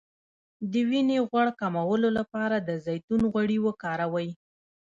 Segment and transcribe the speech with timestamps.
[0.71, 4.29] د وینې غوړ کمولو لپاره د زیتون غوړي وکاروئ